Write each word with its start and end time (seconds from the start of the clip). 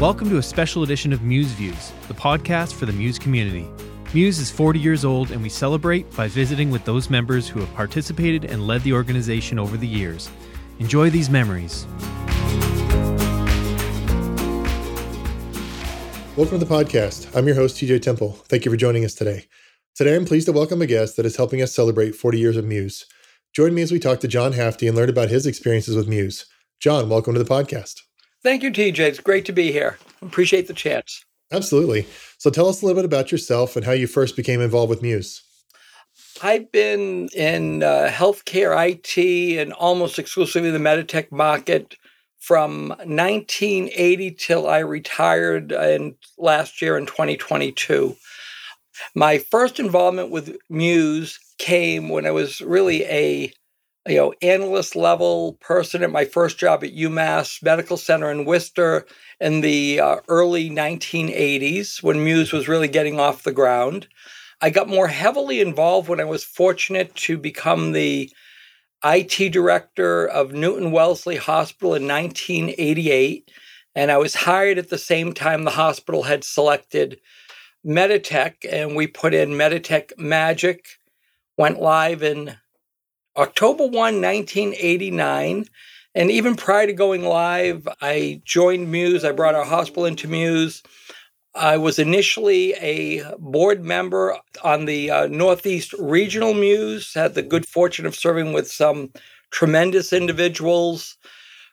Welcome 0.00 0.30
to 0.30 0.38
a 0.38 0.42
special 0.42 0.82
edition 0.82 1.12
of 1.12 1.20
Muse 1.20 1.52
Views, 1.52 1.92
the 2.08 2.14
podcast 2.14 2.72
for 2.72 2.86
the 2.86 2.92
Muse 2.94 3.18
community. 3.18 3.68
Muse 4.14 4.38
is 4.38 4.50
40 4.50 4.78
years 4.78 5.04
old, 5.04 5.30
and 5.30 5.42
we 5.42 5.50
celebrate 5.50 6.10
by 6.16 6.26
visiting 6.26 6.70
with 6.70 6.82
those 6.86 7.10
members 7.10 7.46
who 7.46 7.60
have 7.60 7.70
participated 7.74 8.46
and 8.46 8.66
led 8.66 8.82
the 8.82 8.94
organization 8.94 9.58
over 9.58 9.76
the 9.76 9.86
years. 9.86 10.30
Enjoy 10.78 11.10
these 11.10 11.28
memories. 11.28 11.84
Welcome 16.34 16.58
to 16.58 16.64
the 16.64 16.74
podcast. 16.74 17.36
I'm 17.36 17.46
your 17.46 17.56
host, 17.56 17.76
TJ 17.76 18.00
Temple. 18.00 18.32
Thank 18.48 18.64
you 18.64 18.70
for 18.70 18.78
joining 18.78 19.04
us 19.04 19.12
today. 19.12 19.48
Today, 19.94 20.16
I'm 20.16 20.24
pleased 20.24 20.46
to 20.46 20.52
welcome 20.52 20.80
a 20.80 20.86
guest 20.86 21.18
that 21.18 21.26
is 21.26 21.36
helping 21.36 21.60
us 21.60 21.74
celebrate 21.74 22.14
40 22.14 22.38
years 22.38 22.56
of 22.56 22.64
Muse. 22.64 23.04
Join 23.54 23.74
me 23.74 23.82
as 23.82 23.92
we 23.92 23.98
talk 23.98 24.20
to 24.20 24.28
John 24.28 24.54
Haffty 24.54 24.88
and 24.88 24.96
learn 24.96 25.10
about 25.10 25.28
his 25.28 25.44
experiences 25.44 25.94
with 25.94 26.08
Muse. 26.08 26.46
John, 26.80 27.10
welcome 27.10 27.34
to 27.34 27.44
the 27.44 27.44
podcast. 27.44 28.00
Thank 28.42 28.62
you, 28.62 28.70
TJ. 28.70 28.98
It's 29.00 29.20
great 29.20 29.44
to 29.46 29.52
be 29.52 29.70
here. 29.70 29.98
Appreciate 30.22 30.66
the 30.66 30.74
chance. 30.74 31.24
Absolutely. 31.52 32.06
So 32.38 32.50
tell 32.50 32.68
us 32.68 32.80
a 32.80 32.86
little 32.86 33.00
bit 33.00 33.04
about 33.04 33.32
yourself 33.32 33.76
and 33.76 33.84
how 33.84 33.92
you 33.92 34.06
first 34.06 34.36
became 34.36 34.60
involved 34.60 34.90
with 34.90 35.02
Muse. 35.02 35.42
I've 36.42 36.70
been 36.72 37.28
in 37.34 37.82
uh, 37.82 38.08
healthcare 38.10 38.74
IT 38.88 39.58
and 39.58 39.72
almost 39.74 40.18
exclusively 40.18 40.70
the 40.70 40.78
Meditech 40.78 41.30
market 41.30 41.96
from 42.38 42.88
1980 43.04 44.30
till 44.32 44.66
I 44.66 44.78
retired 44.78 45.72
in 45.72 46.14
last 46.38 46.80
year 46.80 46.96
in 46.96 47.06
2022. 47.06 48.16
My 49.14 49.38
first 49.38 49.78
involvement 49.78 50.30
with 50.30 50.56
Muse 50.68 51.38
came 51.58 52.08
when 52.08 52.26
I 52.26 52.30
was 52.30 52.60
really 52.60 53.04
a 53.04 53.52
you 54.08 54.16
know, 54.16 54.34
analyst 54.40 54.96
level 54.96 55.54
person 55.60 56.02
at 56.02 56.10
my 56.10 56.24
first 56.24 56.58
job 56.58 56.82
at 56.82 56.94
UMass 56.94 57.62
Medical 57.62 57.96
Center 57.96 58.30
in 58.30 58.44
Worcester 58.44 59.06
in 59.40 59.60
the 59.60 60.00
uh, 60.00 60.16
early 60.28 60.70
1980s 60.70 62.02
when 62.02 62.24
Muse 62.24 62.52
was 62.52 62.68
really 62.68 62.88
getting 62.88 63.20
off 63.20 63.42
the 63.42 63.52
ground. 63.52 64.08
I 64.62 64.70
got 64.70 64.88
more 64.88 65.08
heavily 65.08 65.60
involved 65.60 66.08
when 66.08 66.20
I 66.20 66.24
was 66.24 66.44
fortunate 66.44 67.14
to 67.16 67.36
become 67.36 67.92
the 67.92 68.30
IT 69.04 69.52
director 69.52 70.26
of 70.26 70.52
Newton 70.52 70.92
Wellesley 70.92 71.36
Hospital 71.36 71.94
in 71.94 72.06
1988. 72.06 73.50
And 73.94 74.10
I 74.10 74.18
was 74.18 74.34
hired 74.34 74.78
at 74.78 74.90
the 74.90 74.98
same 74.98 75.32
time 75.32 75.64
the 75.64 75.70
hospital 75.70 76.24
had 76.24 76.44
selected 76.44 77.20
Meditech, 77.84 78.56
and 78.70 78.94
we 78.94 79.06
put 79.06 79.32
in 79.34 79.50
Meditech 79.50 80.12
Magic, 80.18 80.86
went 81.56 81.80
live 81.80 82.22
in 82.22 82.56
October 83.36 83.84
1, 83.84 83.92
1989. 83.92 85.66
And 86.14 86.30
even 86.30 86.56
prior 86.56 86.86
to 86.86 86.92
going 86.92 87.22
live, 87.22 87.86
I 88.00 88.42
joined 88.44 88.90
Muse. 88.90 89.24
I 89.24 89.32
brought 89.32 89.54
our 89.54 89.64
hospital 89.64 90.04
into 90.04 90.26
Muse. 90.26 90.82
I 91.54 91.76
was 91.76 91.98
initially 91.98 92.74
a 92.74 93.24
board 93.38 93.84
member 93.84 94.36
on 94.62 94.84
the 94.84 95.10
uh, 95.10 95.26
Northeast 95.26 95.92
Regional 95.94 96.54
Muse, 96.54 97.14
had 97.14 97.34
the 97.34 97.42
good 97.42 97.66
fortune 97.66 98.06
of 98.06 98.14
serving 98.14 98.52
with 98.52 98.70
some 98.70 99.10
tremendous 99.50 100.12
individuals. 100.12 101.16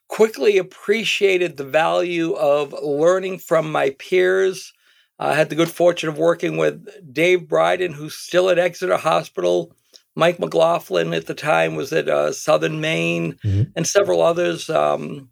Quickly 0.07 0.57
appreciated 0.57 1.57
the 1.57 1.63
value 1.63 2.33
of 2.33 2.73
learning 2.81 3.39
from 3.39 3.71
my 3.71 3.91
peers. 3.99 4.73
I 5.19 5.33
had 5.33 5.49
the 5.49 5.55
good 5.55 5.69
fortune 5.69 6.09
of 6.09 6.17
working 6.17 6.57
with 6.57 6.87
Dave 7.11 7.47
Bryden, 7.47 7.93
who's 7.93 8.15
still 8.15 8.49
at 8.49 8.59
Exeter 8.59 8.97
Hospital, 8.97 9.75
Mike 10.17 10.39
McLaughlin 10.39 11.13
at 11.13 11.27
the 11.27 11.35
time 11.35 11.75
was 11.75 11.93
at 11.93 12.09
uh, 12.09 12.31
Southern 12.31 12.81
Maine, 12.81 13.33
mm-hmm. 13.45 13.69
and 13.75 13.85
several 13.85 14.21
others, 14.21 14.67
um, 14.67 15.29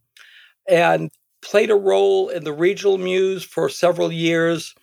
and 0.69 1.09
played 1.41 1.72
a 1.72 1.75
role 1.75 2.30
in 2.30 2.44
the 2.44 2.53
regional 2.53 3.00
muse 3.00 3.44
for 3.44 3.67
several 3.67 4.11
years. 4.11 4.75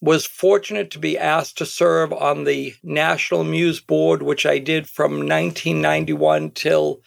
Was 0.00 0.26
fortunate 0.26 0.90
to 0.92 0.98
be 0.98 1.18
asked 1.18 1.58
to 1.58 1.66
serve 1.66 2.12
on 2.12 2.44
the 2.44 2.74
National 2.82 3.44
Muse 3.44 3.80
Board, 3.80 4.22
which 4.22 4.44
I 4.44 4.58
did 4.58 4.86
from 4.86 5.12
1991 5.12 6.50
till 6.50 7.00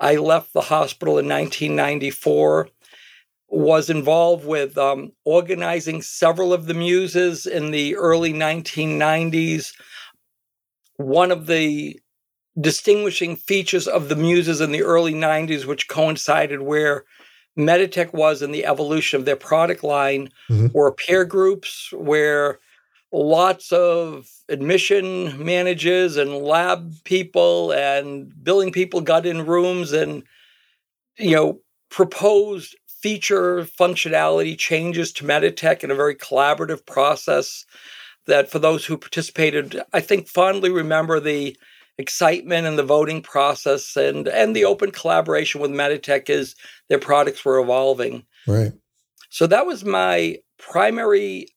I 0.00 0.16
left 0.16 0.52
the 0.52 0.62
hospital 0.62 1.18
in 1.18 1.28
1994 1.28 2.68
was 3.52 3.90
involved 3.90 4.46
with 4.46 4.78
um, 4.78 5.12
organizing 5.26 6.00
several 6.00 6.54
of 6.54 6.64
the 6.66 6.74
muses 6.74 7.44
in 7.44 7.70
the 7.70 7.94
early 7.96 8.32
1990s, 8.32 9.74
one 11.02 11.30
of 11.30 11.46
the 11.46 12.00
distinguishing 12.60 13.36
features 13.36 13.86
of 13.86 14.08
the 14.08 14.16
muses 14.16 14.60
in 14.60 14.72
the 14.72 14.82
early 14.82 15.14
90s, 15.14 15.64
which 15.64 15.88
coincided 15.88 16.62
where 16.62 17.04
Meditech 17.58 18.12
was 18.12 18.42
in 18.42 18.52
the 18.52 18.64
evolution 18.64 19.18
of 19.18 19.26
their 19.26 19.36
product 19.36 19.82
line, 19.84 20.30
mm-hmm. 20.50 20.66
were 20.72 20.92
peer 20.92 21.24
groups 21.24 21.92
where 21.92 22.58
lots 23.12 23.72
of 23.72 24.28
admission 24.48 25.44
managers 25.44 26.16
and 26.16 26.34
lab 26.38 26.92
people 27.04 27.72
and 27.72 28.32
billing 28.42 28.72
people 28.72 29.02
got 29.02 29.26
in 29.26 29.44
rooms 29.44 29.92
and 29.92 30.22
you 31.18 31.36
know 31.36 31.60
proposed 31.90 32.74
feature 32.86 33.64
functionality 33.64 34.56
changes 34.56 35.12
to 35.12 35.24
Meditech 35.24 35.84
in 35.84 35.90
a 35.90 35.94
very 35.94 36.14
collaborative 36.14 36.86
process 36.86 37.66
that 38.26 38.50
for 38.50 38.58
those 38.58 38.84
who 38.84 38.96
participated, 38.96 39.80
I 39.92 40.00
think 40.00 40.28
fondly 40.28 40.70
remember 40.70 41.20
the 41.20 41.56
excitement 41.98 42.66
and 42.66 42.78
the 42.78 42.82
voting 42.82 43.20
process 43.20 43.96
and 43.96 44.26
and 44.28 44.56
the 44.56 44.64
open 44.64 44.90
collaboration 44.90 45.60
with 45.60 45.70
Meditech 45.70 46.30
as 46.30 46.54
their 46.88 46.98
products 46.98 47.44
were 47.44 47.58
evolving. 47.58 48.24
Right. 48.46 48.72
So 49.30 49.46
that 49.46 49.66
was 49.66 49.84
my 49.84 50.38
primary 50.58 51.48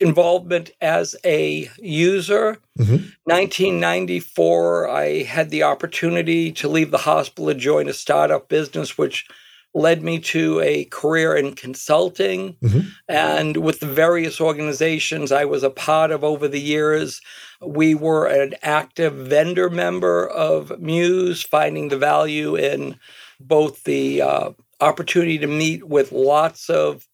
involvement 0.00 0.70
as 0.80 1.14
a 1.24 1.70
user. 1.78 2.58
Mm-hmm. 2.78 3.06
1994, 3.24 4.88
I 4.88 5.22
had 5.22 5.50
the 5.50 5.62
opportunity 5.62 6.52
to 6.52 6.68
leave 6.68 6.90
the 6.90 6.98
hospital 6.98 7.48
and 7.48 7.60
join 7.60 7.88
a 7.88 7.92
startup 7.92 8.48
business, 8.48 8.98
which 8.98 9.26
led 9.74 10.02
me 10.02 10.20
to 10.20 10.60
a 10.60 10.84
career 10.86 11.34
in 11.34 11.54
consulting. 11.54 12.54
Mm-hmm. 12.62 12.88
And 13.08 13.56
with 13.58 13.80
the 13.80 13.86
various 13.86 14.40
organizations 14.40 15.32
I 15.32 15.44
was 15.44 15.64
a 15.64 15.70
part 15.70 16.12
of 16.12 16.22
over 16.22 16.46
the 16.46 16.60
years, 16.60 17.20
we 17.60 17.94
were 17.94 18.26
an 18.26 18.54
active 18.62 19.14
vendor 19.14 19.68
member 19.68 20.28
of 20.28 20.78
Muse, 20.78 21.42
finding 21.42 21.88
the 21.88 21.98
value 21.98 22.54
in 22.54 22.96
both 23.40 23.82
the 23.84 24.22
uh, 24.22 24.50
opportunity 24.80 25.38
to 25.38 25.46
meet 25.46 25.88
with 25.88 26.12
lots 26.12 26.70
of 26.70 27.08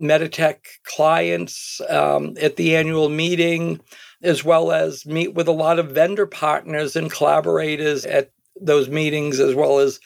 Meditech 0.00 0.56
clients 0.84 1.80
um, 1.88 2.34
at 2.40 2.56
the 2.56 2.74
annual 2.74 3.08
meeting, 3.08 3.80
as 4.22 4.42
well 4.42 4.72
as 4.72 5.06
meet 5.06 5.34
with 5.34 5.46
a 5.46 5.52
lot 5.52 5.78
of 5.78 5.90
vendor 5.90 6.26
partners 6.26 6.96
and 6.96 7.12
collaborators 7.12 8.04
at 8.06 8.30
those 8.60 8.88
meetings, 8.88 9.38
as 9.38 9.54
well 9.54 9.78
as 9.78 10.00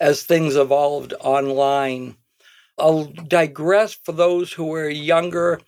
as 0.00 0.22
things 0.22 0.56
evolved 0.56 1.14
online. 1.20 2.16
I'll 2.78 3.04
digress 3.04 3.94
for 3.94 4.12
those 4.12 4.52
who 4.52 4.72
are 4.74 4.88
younger. 4.88 5.60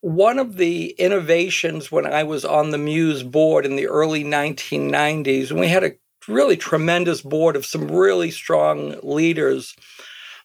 One 0.00 0.38
of 0.38 0.56
the 0.56 0.90
innovations 0.98 1.90
when 1.92 2.06
I 2.06 2.22
was 2.22 2.44
on 2.44 2.70
the 2.70 2.78
Muse 2.78 3.22
board 3.22 3.66
in 3.66 3.76
the 3.76 3.88
early 3.88 4.24
1990s, 4.24 5.50
and 5.50 5.60
we 5.60 5.68
had 5.68 5.84
a 5.84 5.94
really 6.28 6.56
tremendous 6.56 7.20
board 7.22 7.56
of 7.56 7.66
some 7.66 7.90
really 7.90 8.30
strong 8.30 8.96
leaders. 9.02 9.76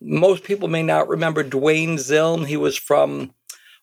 Most 0.02 0.44
people 0.44 0.68
may 0.68 0.84
not 0.84 1.08
remember 1.08 1.44
Dwayne 1.44 1.96
Zilm. 1.96 2.46
He 2.46 2.58
was 2.58 2.78
from 2.78 3.34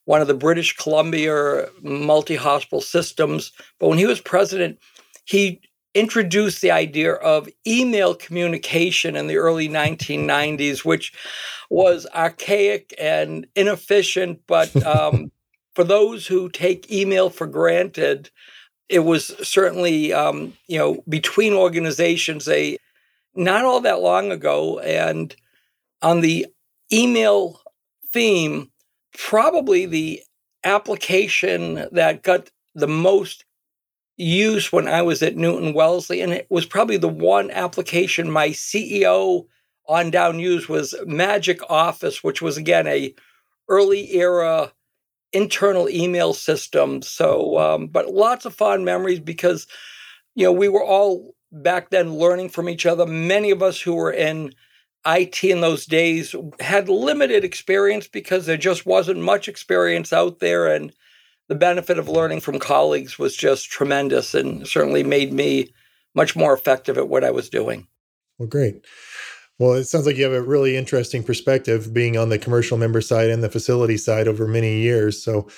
one 0.04 0.20
of 0.20 0.26
the 0.26 0.34
British 0.34 0.76
Columbia 0.76 1.68
multi 1.82 2.36
hospital 2.36 2.80
systems. 2.80 3.52
But 3.78 3.88
when 3.88 3.98
he 3.98 4.06
was 4.06 4.20
president, 4.20 4.78
he 5.24 5.60
introduced 5.98 6.60
the 6.60 6.70
idea 6.70 7.14
of 7.14 7.48
email 7.66 8.14
communication 8.14 9.16
in 9.16 9.26
the 9.26 9.36
early 9.36 9.68
1990s, 9.68 10.84
which 10.84 11.12
was 11.70 12.06
archaic 12.14 12.94
and 12.98 13.46
inefficient. 13.56 14.40
But 14.46 14.74
um, 14.86 15.32
for 15.74 15.84
those 15.84 16.26
who 16.26 16.48
take 16.48 16.90
email 16.90 17.30
for 17.30 17.46
granted, 17.46 18.30
it 18.88 19.00
was 19.00 19.26
certainly, 19.42 20.12
um, 20.12 20.54
you 20.66 20.78
know, 20.78 21.02
between 21.08 21.52
organizations, 21.52 22.48
a 22.48 22.78
not 23.34 23.64
all 23.64 23.80
that 23.80 24.00
long 24.00 24.32
ago. 24.32 24.78
And 24.78 25.34
on 26.00 26.20
the 26.20 26.46
email 26.92 27.60
theme, 28.12 28.70
probably 29.16 29.84
the 29.86 30.22
application 30.64 31.86
that 31.92 32.22
got 32.22 32.50
the 32.74 32.88
most 32.88 33.44
used 34.18 34.72
when 34.72 34.88
I 34.88 35.02
was 35.02 35.22
at 35.22 35.36
Newton 35.36 35.72
Wellesley, 35.72 36.20
and 36.20 36.32
it 36.32 36.46
was 36.50 36.66
probably 36.66 36.96
the 36.96 37.08
one 37.08 37.50
application 37.50 38.30
my 38.30 38.48
CEO 38.48 39.46
on 39.86 40.10
down 40.10 40.38
used 40.38 40.68
was 40.68 40.94
Magic 41.06 41.60
Office, 41.70 42.22
which 42.22 42.42
was 42.42 42.56
again 42.56 42.86
a 42.86 43.14
early 43.68 44.14
era 44.14 44.72
internal 45.32 45.88
email 45.88 46.34
system. 46.34 47.00
So, 47.02 47.58
um, 47.58 47.86
but 47.86 48.12
lots 48.12 48.44
of 48.44 48.54
fond 48.54 48.84
memories 48.84 49.20
because 49.20 49.66
you 50.34 50.44
know 50.44 50.52
we 50.52 50.68
were 50.68 50.84
all 50.84 51.34
back 51.52 51.90
then 51.90 52.14
learning 52.14 52.50
from 52.50 52.68
each 52.68 52.86
other. 52.86 53.06
Many 53.06 53.50
of 53.50 53.62
us 53.62 53.80
who 53.80 53.94
were 53.94 54.12
in 54.12 54.52
IT 55.06 55.42
in 55.44 55.60
those 55.60 55.86
days 55.86 56.34
had 56.60 56.88
limited 56.88 57.44
experience 57.44 58.08
because 58.08 58.46
there 58.46 58.56
just 58.56 58.84
wasn't 58.84 59.20
much 59.20 59.48
experience 59.48 60.12
out 60.12 60.40
there. 60.40 60.66
And 60.66 60.92
the 61.48 61.54
benefit 61.54 61.98
of 61.98 62.08
learning 62.08 62.40
from 62.40 62.58
colleagues 62.58 63.18
was 63.18 63.34
just 63.34 63.70
tremendous 63.70 64.34
and 64.34 64.66
certainly 64.66 65.02
made 65.02 65.32
me 65.32 65.72
much 66.14 66.36
more 66.36 66.52
effective 66.52 66.98
at 66.98 67.08
what 67.08 67.24
I 67.24 67.30
was 67.30 67.48
doing. 67.48 67.86
Well, 68.38 68.48
great. 68.48 68.84
Well, 69.58 69.72
it 69.72 69.84
sounds 69.84 70.06
like 70.06 70.16
you 70.16 70.24
have 70.24 70.32
a 70.32 70.42
really 70.42 70.76
interesting 70.76 71.24
perspective 71.24 71.92
being 71.92 72.16
on 72.16 72.28
the 72.28 72.38
commercial 72.38 72.78
member 72.78 73.00
side 73.00 73.30
and 73.30 73.42
the 73.42 73.50
facility 73.50 73.96
side 73.96 74.28
over 74.28 74.46
many 74.46 74.78
years. 74.78 75.22
So, 75.22 75.48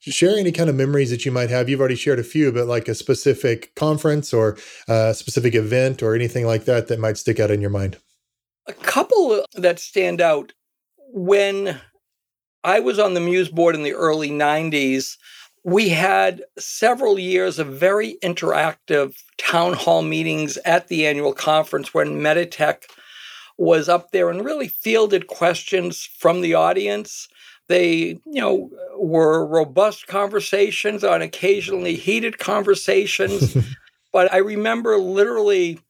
share 0.00 0.38
any 0.38 0.52
kind 0.52 0.70
of 0.70 0.76
memories 0.76 1.10
that 1.10 1.24
you 1.24 1.32
might 1.32 1.50
have. 1.50 1.68
You've 1.68 1.80
already 1.80 1.96
shared 1.96 2.20
a 2.20 2.24
few, 2.24 2.52
but 2.52 2.68
like 2.68 2.86
a 2.86 2.94
specific 2.94 3.74
conference 3.74 4.32
or 4.32 4.56
a 4.86 5.12
specific 5.12 5.56
event 5.56 6.02
or 6.02 6.14
anything 6.14 6.46
like 6.46 6.66
that 6.66 6.86
that 6.86 7.00
might 7.00 7.18
stick 7.18 7.40
out 7.40 7.50
in 7.50 7.60
your 7.60 7.70
mind. 7.70 7.98
A 8.68 8.72
couple 8.74 9.44
that 9.54 9.80
stand 9.80 10.20
out 10.20 10.52
when 11.12 11.80
I 12.68 12.80
was 12.80 12.98
on 12.98 13.14
the 13.14 13.20
Muse 13.20 13.48
board 13.48 13.74
in 13.74 13.82
the 13.82 13.94
early 13.94 14.28
90s, 14.28 15.16
we 15.64 15.88
had 15.88 16.42
several 16.58 17.18
years 17.18 17.58
of 17.58 17.68
very 17.68 18.18
interactive 18.22 19.14
town 19.38 19.72
hall 19.72 20.02
meetings 20.02 20.58
at 20.66 20.88
the 20.88 21.06
annual 21.06 21.32
conference 21.32 21.94
when 21.94 22.20
Meditech 22.20 22.82
was 23.56 23.88
up 23.88 24.12
there 24.12 24.28
and 24.28 24.44
really 24.44 24.68
fielded 24.68 25.28
questions 25.28 26.10
from 26.18 26.42
the 26.42 26.52
audience. 26.52 27.26
They, 27.68 28.20
you 28.26 28.40
know, 28.42 28.70
were 28.98 29.46
robust 29.46 30.06
conversations 30.06 31.02
on 31.02 31.22
occasionally 31.22 31.96
heated 31.96 32.38
conversations. 32.38 33.56
but 34.12 34.30
I 34.30 34.36
remember 34.38 34.98
literally 34.98 35.80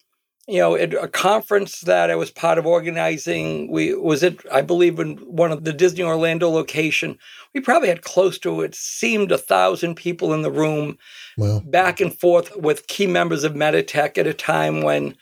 you 0.48 0.58
know, 0.58 0.74
at 0.76 0.94
a 0.94 1.08
conference 1.08 1.82
that 1.82 2.10
I 2.10 2.14
was 2.14 2.30
part 2.30 2.56
of 2.56 2.66
organizing, 2.66 3.70
we 3.70 3.94
was 3.94 4.22
it, 4.22 4.40
I 4.50 4.62
believe, 4.62 4.98
in 4.98 5.18
one 5.18 5.52
of 5.52 5.64
the 5.64 5.74
Disney 5.74 6.02
Orlando 6.02 6.48
location. 6.48 7.18
We 7.54 7.60
probably 7.60 7.88
had 7.88 8.00
close 8.00 8.38
to 8.40 8.62
it 8.62 8.74
seemed 8.74 9.30
a 9.30 9.36
thousand 9.36 9.96
people 9.96 10.32
in 10.32 10.40
the 10.40 10.50
room, 10.50 10.96
wow. 11.36 11.60
back 11.66 12.00
and 12.00 12.18
forth 12.18 12.56
with 12.56 12.86
key 12.86 13.06
members 13.06 13.44
of 13.44 13.52
Meditech 13.52 14.16
at 14.16 14.26
a 14.26 14.32
time 14.32 14.80
when 14.80 15.14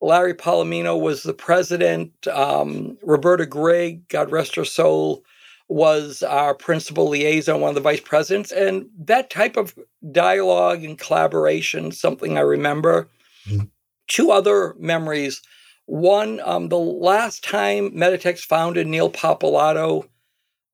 Larry 0.00 0.32
Polimeno 0.32 0.98
was 0.98 1.22
the 1.22 1.34
president. 1.34 2.26
Um, 2.26 2.96
Roberta 3.02 3.44
Grigg, 3.44 4.08
God 4.08 4.32
rest 4.32 4.56
her 4.56 4.64
soul, 4.64 5.22
was 5.68 6.22
our 6.22 6.54
principal 6.54 7.08
liaison, 7.08 7.60
one 7.60 7.68
of 7.68 7.74
the 7.74 7.82
vice 7.82 8.00
presidents, 8.00 8.50
and 8.50 8.86
that 8.98 9.28
type 9.28 9.58
of 9.58 9.78
dialogue 10.10 10.82
and 10.82 10.98
collaboration, 10.98 11.92
something 11.92 12.38
I 12.38 12.42
remember. 12.42 13.10
Mm-hmm 13.46 13.64
two 14.08 14.30
other 14.30 14.74
memories. 14.78 15.42
One, 15.86 16.40
um, 16.40 16.68
the 16.68 16.78
last 16.78 17.44
time 17.44 17.90
Meditech's 17.90 18.44
founder 18.44 18.84
Neil 18.84 19.10
Pappalardo 19.10 20.08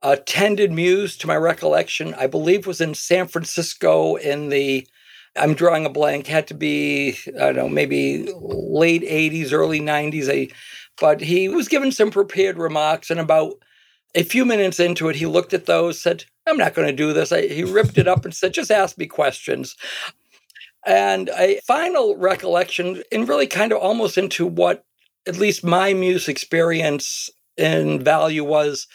attended 0.02 0.70
Muse, 0.70 1.16
to 1.18 1.26
my 1.26 1.36
recollection, 1.36 2.14
I 2.14 2.26
believe 2.26 2.66
was 2.66 2.80
in 2.80 2.94
San 2.94 3.26
Francisco 3.26 4.16
in 4.16 4.48
the, 4.48 4.86
I'm 5.36 5.54
drawing 5.54 5.86
a 5.86 5.90
blank, 5.90 6.26
had 6.26 6.46
to 6.48 6.54
be, 6.54 7.16
I 7.36 7.46
don't 7.46 7.56
know, 7.56 7.68
maybe 7.68 8.28
late 8.36 9.02
80s, 9.02 9.52
early 9.52 9.80
90s. 9.80 10.52
but 11.00 11.20
he 11.20 11.48
was 11.48 11.68
given 11.68 11.90
some 11.90 12.10
prepared 12.10 12.58
remarks, 12.58 13.10
and 13.10 13.18
about 13.18 13.54
a 14.14 14.22
few 14.22 14.44
minutes 14.44 14.80
into 14.80 15.08
it, 15.08 15.16
he 15.16 15.26
looked 15.26 15.52
at 15.52 15.66
those, 15.66 16.00
said, 16.00 16.24
I'm 16.46 16.56
not 16.56 16.74
going 16.74 16.88
to 16.88 16.94
do 16.94 17.12
this. 17.12 17.30
I, 17.30 17.46
he 17.46 17.64
ripped 17.64 17.98
it 17.98 18.08
up 18.08 18.24
and 18.24 18.34
said, 18.34 18.54
just 18.54 18.70
ask 18.70 18.96
me 18.96 19.06
questions. 19.06 19.76
And 20.88 21.28
a 21.36 21.60
final 21.66 22.16
recollection, 22.16 23.02
and 23.12 23.28
really 23.28 23.46
kind 23.46 23.72
of 23.72 23.78
almost 23.78 24.16
into 24.16 24.46
what 24.46 24.84
at 25.26 25.36
least 25.36 25.62
my 25.62 25.92
Muse 25.92 26.28
experience 26.28 27.28
and 27.58 28.02
value 28.02 28.42
was 28.42 28.86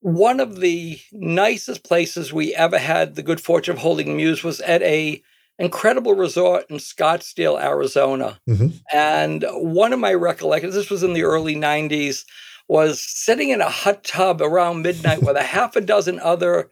one 0.00 0.38
of 0.38 0.60
the 0.60 1.00
nicest 1.12 1.84
places 1.84 2.32
we 2.32 2.54
ever 2.54 2.78
had 2.78 3.14
the 3.14 3.22
good 3.22 3.40
fortune 3.40 3.74
of 3.74 3.80
holding 3.80 4.16
Muse 4.16 4.44
was 4.44 4.60
at 4.60 4.82
a 4.82 5.20
incredible 5.58 6.14
resort 6.14 6.66
in 6.70 6.76
Scottsdale, 6.76 7.60
Arizona. 7.60 8.40
Mm-hmm. 8.48 8.68
And 8.92 9.44
one 9.50 9.92
of 9.92 10.00
my 10.00 10.14
recollections, 10.14 10.74
this 10.74 10.90
was 10.90 11.02
in 11.02 11.12
the 11.12 11.22
early 11.22 11.54
90s, 11.54 12.24
was 12.68 13.00
sitting 13.00 13.50
in 13.50 13.60
a 13.60 13.68
hot 13.68 14.04
tub 14.04 14.40
around 14.40 14.82
midnight 14.82 15.22
with 15.22 15.36
a 15.36 15.42
half 15.42 15.76
a 15.76 15.80
dozen 15.80 16.18
other 16.20 16.70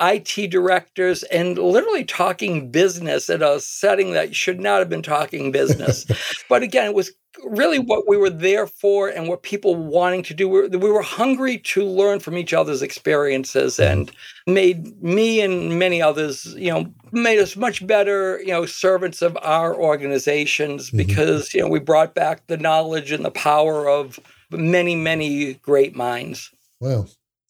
IT 0.00 0.50
directors 0.50 1.22
and 1.24 1.58
literally 1.58 2.04
talking 2.04 2.70
business 2.70 3.28
in 3.28 3.42
a 3.42 3.60
setting 3.60 4.12
that 4.12 4.34
should 4.34 4.60
not 4.60 4.78
have 4.78 4.88
been 4.88 5.02
talking 5.02 5.52
business. 5.52 6.06
but 6.48 6.62
again, 6.62 6.86
it 6.86 6.94
was 6.94 7.12
really 7.44 7.78
what 7.78 8.08
we 8.08 8.16
were 8.16 8.30
there 8.30 8.66
for 8.66 9.08
and 9.08 9.28
what 9.28 9.42
people 9.42 9.74
wanting 9.74 10.22
to 10.24 10.34
do. 10.34 10.48
We 10.48 10.60
were, 10.60 10.68
we 10.68 10.90
were 10.90 11.02
hungry 11.02 11.58
to 11.58 11.84
learn 11.84 12.20
from 12.20 12.36
each 12.36 12.52
other's 12.52 12.82
experiences 12.82 13.74
mm-hmm. 13.76 13.92
and 13.92 14.12
made 14.46 15.02
me 15.02 15.40
and 15.40 15.78
many 15.78 16.02
others, 16.02 16.54
you 16.56 16.70
know, 16.70 16.92
made 17.12 17.38
us 17.38 17.56
much 17.56 17.86
better, 17.86 18.40
you 18.40 18.48
know, 18.48 18.66
servants 18.66 19.22
of 19.22 19.38
our 19.42 19.74
organizations 19.74 20.88
mm-hmm. 20.88 20.98
because, 20.98 21.54
you 21.54 21.60
know, 21.60 21.68
we 21.68 21.78
brought 21.78 22.14
back 22.14 22.46
the 22.46 22.56
knowledge 22.56 23.12
and 23.12 23.24
the 23.24 23.30
power 23.30 23.88
of 23.88 24.18
many, 24.50 24.96
many 24.96 25.54
great 25.54 25.94
minds. 25.94 26.50
Wow. 26.80 27.06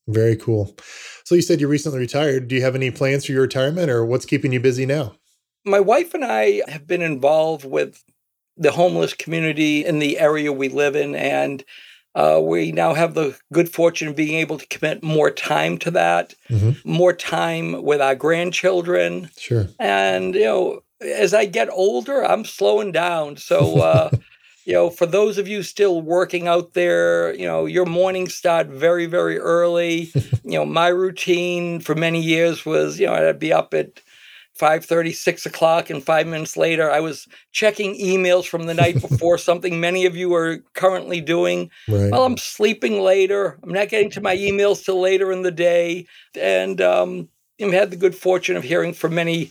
Very 0.09 0.37
cool. 0.37 0.77
So 1.25 1.35
you 1.35 1.43
said 1.43 1.61
you 1.61 1.69
recently 1.69 1.99
retired. 1.99 2.49
Do 2.49 2.55
you 2.55 2.63
have 2.63 2.75
any 2.75 2.91
plans 2.91 3.27
for 3.27 3.33
your 3.33 3.43
retirement 3.43 3.91
or 3.91 4.05
what's 4.05 4.27
keeping 4.27 4.53
you 4.53 4.61
busy 4.61 4.87
now? 4.87 5.15
My 5.65 5.81
wife 5.81 6.15
and 6.15 6.25
I 6.25 6.63
have 6.69 6.87
been 6.87 7.03
involved 7.03 7.65
with 7.65 8.03
the 8.57 8.73
homeless 8.73 9.15
community 9.15 9.85
in 9.85 9.99
the 9.99 10.19
area 10.19 10.53
we 10.53 10.69
live 10.69 10.97
in 10.97 11.15
and 11.15 11.65
uh, 12.15 12.41
we 12.43 12.73
now 12.73 12.93
have 12.93 13.15
the 13.15 13.39
good 13.53 13.73
fortune 13.73 14.09
of 14.09 14.17
being 14.17 14.37
able 14.37 14.59
to 14.59 14.67
commit 14.67 15.03
more 15.03 15.31
time 15.31 15.79
to 15.79 15.91
that, 15.93 16.35
mm-hmm. 16.49 16.73
more 16.91 17.13
time 17.13 17.83
with 17.83 18.01
our 18.01 18.17
grandchildren. 18.17 19.31
Sure. 19.39 19.69
And, 19.79 20.35
you 20.35 20.45
know, 20.45 20.83
as 21.01 21.33
I 21.33 21.45
get 21.47 21.71
older, 21.71 22.25
I'm 22.25 22.45
slowing 22.45 22.91
down. 22.91 23.37
So, 23.37 23.81
uh, 23.81 24.11
you 24.71 24.77
know, 24.77 24.89
for 24.89 25.05
those 25.05 25.37
of 25.37 25.49
you 25.49 25.65
still 25.65 26.01
working 26.01 26.47
out 26.47 26.75
there, 26.75 27.35
you 27.35 27.45
know, 27.45 27.67
your 27.67 27.87
mornings 27.87 28.37
start 28.37 28.69
very, 28.69 29.07
very 29.07 29.37
early. 29.37 30.13
you 30.45 30.53
know, 30.53 30.65
my 30.65 30.87
routine 30.87 31.81
for 31.81 31.97
many 31.97 32.23
years 32.23 32.65
was, 32.65 33.01
you 33.01 33.07
know, 33.07 33.15
I'd 33.15 33.41
be 33.41 33.53
up 33.53 33.75
at 33.75 34.01
5.30 34.57 35.13
6 35.13 35.47
o'clock 35.47 35.91
and 35.91 36.05
five 36.05 36.27
minutes 36.27 36.55
later 36.55 36.91
i 36.91 37.01
was 37.01 37.27
checking 37.51 37.95
emails 37.95 38.47
from 38.47 38.67
the 38.67 38.75
night 38.75 39.01
before 39.09 39.39
something 39.39 39.81
many 39.81 40.05
of 40.05 40.17
you 40.17 40.35
are 40.35 40.59
currently 40.75 41.21
doing 41.21 41.71
right. 41.89 42.11
well 42.11 42.25
i'm 42.25 42.37
sleeping 42.37 43.01
later 43.01 43.59
i'm 43.63 43.73
not 43.73 43.89
getting 43.89 44.11
to 44.11 44.21
my 44.21 44.37
emails 44.37 44.85
till 44.85 45.01
later 45.01 45.33
in 45.33 45.43
the 45.43 45.53
day 45.53 46.05
and 46.39 46.83
um, 46.83 47.29
i've 47.63 47.73
had 47.73 47.91
the 47.91 47.97
good 47.97 48.15
fortune 48.15 48.57
of 48.57 48.65
hearing 48.65 48.93
from 48.93 49.15
many 49.15 49.51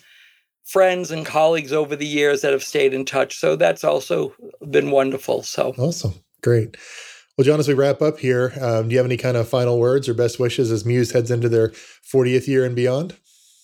friends 0.69 1.09
and 1.09 1.25
colleagues 1.25 1.73
over 1.73 1.95
the 1.95 2.05
years 2.05 2.41
that 2.41 2.51
have 2.51 2.63
stayed 2.63 2.93
in 2.93 3.03
touch. 3.03 3.38
So 3.38 3.55
that's 3.55 3.83
also 3.83 4.35
been 4.69 4.91
wonderful. 4.91 5.41
So 5.41 5.73
awesome. 5.79 6.13
Great. 6.43 6.77
Well, 7.38 7.45
John, 7.45 7.59
as 7.59 7.67
we 7.67 7.73
wrap 7.73 8.01
up 8.01 8.19
here, 8.19 8.53
um, 8.61 8.88
do 8.88 8.93
you 8.93 8.99
have 8.99 9.05
any 9.05 9.17
kind 9.17 9.35
of 9.35 9.47
final 9.47 9.79
words 9.79 10.07
or 10.07 10.13
best 10.13 10.39
wishes 10.39 10.71
as 10.71 10.85
Muse 10.85 11.11
heads 11.11 11.31
into 11.31 11.49
their 11.49 11.69
40th 11.69 12.47
year 12.47 12.65
and 12.65 12.75
beyond? 12.75 13.15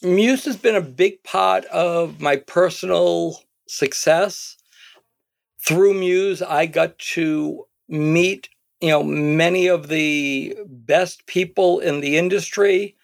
Muse 0.01 0.45
has 0.45 0.57
been 0.57 0.75
a 0.75 0.81
big 0.81 1.21
part 1.23 1.65
of 1.65 2.19
my 2.19 2.37
personal 2.37 3.39
success. 3.67 4.57
Through 5.59 5.95
Muse, 5.95 6.41
I 6.41 6.65
got 6.65 6.97
to 6.99 7.65
meet, 7.87 8.49
you 8.81 8.89
know, 8.89 9.03
many 9.03 9.67
of 9.67 9.89
the 9.89 10.57
best 10.65 11.27
people 11.27 11.79
in 11.79 12.01
the 12.01 12.17
industry. 12.17 12.95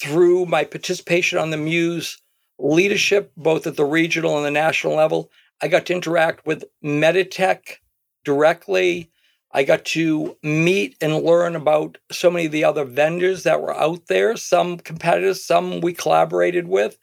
Through 0.00 0.46
my 0.46 0.64
participation 0.64 1.38
on 1.38 1.50
the 1.50 1.56
Muse 1.56 2.20
leadership, 2.58 3.32
both 3.36 3.66
at 3.66 3.76
the 3.76 3.84
regional 3.84 4.36
and 4.36 4.46
the 4.46 4.50
national 4.50 4.94
level. 4.94 5.30
I 5.62 5.68
got 5.68 5.86
to 5.86 5.94
interact 5.94 6.46
with 6.46 6.64
Meditech 6.82 7.76
directly. 8.24 9.10
I 9.52 9.62
got 9.62 9.84
to 9.86 10.36
meet 10.42 10.96
and 11.00 11.22
learn 11.22 11.54
about 11.54 11.98
so 12.10 12.30
many 12.30 12.46
of 12.46 12.52
the 12.52 12.64
other 12.64 12.84
vendors 12.84 13.44
that 13.44 13.60
were 13.60 13.74
out 13.74 14.06
there, 14.06 14.36
some 14.36 14.78
competitors, 14.78 15.44
some 15.44 15.80
we 15.80 15.92
collaborated 15.92 16.68
with. 16.68 16.98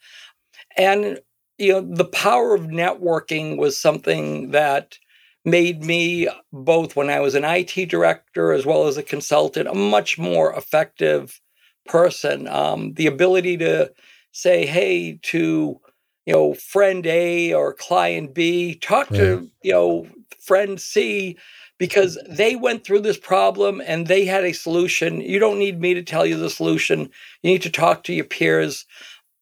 And 0.78 1.20
you 1.58 1.74
know, 1.74 1.82
the 1.82 2.06
power 2.06 2.56
of 2.56 2.64
networking 2.64 3.58
was 3.58 3.80
something 3.80 4.52
that 4.52 4.98
made 5.46 5.84
me 5.84 6.28
both 6.52 6.96
when 6.96 7.10
I 7.10 7.20
was 7.20 7.36
an 7.36 7.46
IT 7.46 7.90
director 7.90 8.52
as 8.52 8.66
well 8.66 8.88
as 8.88 8.98
a 8.98 9.04
consultant 9.04 9.68
a 9.68 9.74
much 9.74 10.18
more 10.18 10.54
effective 10.54 11.40
person. 11.86 12.48
Um, 12.48 12.94
the 12.94 13.08
ability 13.08 13.58
to 13.58 13.92
say, 14.32 14.66
hey, 14.66 15.20
to 15.24 15.80
you 16.26 16.34
know, 16.34 16.54
friend 16.54 17.06
A 17.08 17.54
or 17.54 17.74
client 17.74 18.34
B, 18.34 18.76
talk 18.76 19.10
to, 19.10 19.50
you 19.64 19.72
know, 19.72 20.08
friend 20.40 20.80
C 20.80 21.38
because 21.78 22.18
they 22.30 22.56
went 22.56 22.84
through 22.84 23.00
this 23.00 23.18
problem 23.18 23.82
and 23.86 24.06
they 24.06 24.26
had 24.26 24.44
a 24.44 24.54
solution. 24.54 25.20
You 25.22 25.40
don't 25.40 25.58
need 25.58 25.82
me 25.82 25.96
to 25.96 26.04
tell 26.04 26.26
you 26.26 26.38
the 26.38 26.50
solution. 26.50 27.10
You 27.42 27.52
need 27.52 27.64
to 27.64 27.72
talk 27.72 28.04
to 28.04 28.14
your 28.14 28.26
peers. 28.26 28.86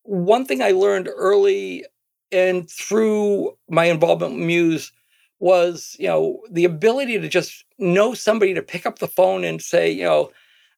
One 0.04 0.46
thing 0.46 0.62
I 0.62 0.70
learned 0.70 1.10
early 1.14 1.84
and 2.32 2.68
through 2.70 3.56
my 3.68 3.84
involvement 3.84 4.34
with 4.34 4.44
Muse, 4.44 4.92
was, 5.40 5.96
you 5.98 6.06
know, 6.06 6.40
the 6.50 6.64
ability 6.64 7.18
to 7.18 7.28
just 7.28 7.64
know 7.78 8.12
somebody 8.14 8.54
to 8.54 8.62
pick 8.62 8.84
up 8.84 8.98
the 8.98 9.08
phone 9.08 9.42
and 9.42 9.60
say, 9.60 9.90
you 9.90 10.04
know, 10.04 10.30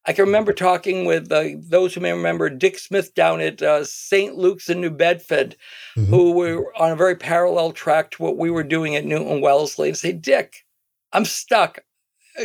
I 0.05 0.11
can 0.13 0.25
remember 0.25 0.51
talking 0.51 1.05
with 1.05 1.31
uh, 1.31 1.45
those 1.57 1.93
who 1.93 2.01
may 2.01 2.11
remember 2.11 2.49
Dick 2.49 2.77
Smith 2.77 3.15
down 3.15 3.39
at 3.39 3.61
uh, 3.61 3.85
St. 3.85 4.35
Luke's 4.35 4.69
in 4.69 4.81
New 4.81 4.89
Bedford, 4.89 5.55
mm-hmm. 5.95 6.09
who 6.09 6.33
were 6.33 6.73
on 6.77 6.91
a 6.91 6.95
very 6.95 7.15
parallel 7.15 7.71
track 7.71 8.11
to 8.11 8.23
what 8.23 8.37
we 8.37 8.51
were 8.51 8.63
doing 8.63 8.95
at 8.95 9.05
Newton 9.05 9.39
Wellesley, 9.39 9.87
and 9.87 9.97
say, 9.97 10.11
Dick, 10.11 10.65
I'm 11.13 11.25
stuck. 11.25 11.79